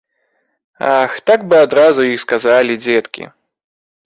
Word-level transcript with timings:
Ах, 1.01 1.19
так 1.31 1.39
бы 1.51 1.55
адразу 1.67 2.01
і 2.15 2.19
сказалі, 2.25 2.79
дзеткі! 2.85 3.31